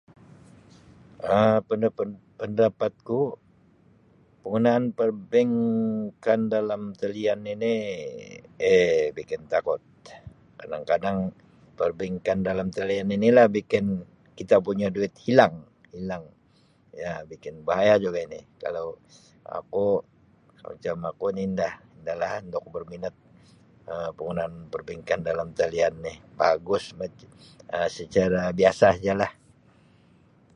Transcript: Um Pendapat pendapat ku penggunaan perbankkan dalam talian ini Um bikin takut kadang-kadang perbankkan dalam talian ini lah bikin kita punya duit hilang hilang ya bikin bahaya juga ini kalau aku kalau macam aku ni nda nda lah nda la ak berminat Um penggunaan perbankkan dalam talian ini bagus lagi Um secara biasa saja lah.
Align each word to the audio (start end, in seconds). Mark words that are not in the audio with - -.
Um 1.35 1.57
Pendapat 1.69 2.09
pendapat 2.41 2.93
ku 3.07 3.19
penggunaan 4.41 4.83
perbankkan 4.99 6.39
dalam 6.55 6.81
talian 7.01 7.41
ini 7.53 7.73
Um 8.71 9.05
bikin 9.17 9.41
takut 9.53 9.81
kadang-kadang 10.59 11.17
perbankkan 11.79 12.37
dalam 12.49 12.67
talian 12.77 13.07
ini 13.17 13.27
lah 13.37 13.45
bikin 13.57 13.85
kita 14.39 14.55
punya 14.67 14.87
duit 14.95 15.13
hilang 15.25 15.53
hilang 15.93 16.23
ya 17.01 17.11
bikin 17.31 17.55
bahaya 17.67 17.95
juga 18.03 18.19
ini 18.27 18.39
kalau 18.63 18.87
aku 19.57 19.85
kalau 20.57 20.73
macam 20.77 20.97
aku 21.11 21.25
ni 21.37 21.43
nda 21.55 21.69
nda 22.01 22.13
lah 22.21 22.31
nda 22.45 22.55
la 22.57 22.61
ak 22.65 22.67
berminat 22.77 23.15
Um 23.91 24.09
penggunaan 24.17 24.53
perbankkan 24.73 25.19
dalam 25.29 25.47
talian 25.59 25.93
ini 26.01 26.13
bagus 26.41 26.83
lagi 26.99 27.27
Um 27.73 27.85
secara 27.97 28.41
biasa 28.59 28.87
saja 28.97 29.13
lah. 29.21 29.33